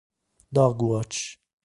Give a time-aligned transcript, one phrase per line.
[0.55, 1.37] Dog Watch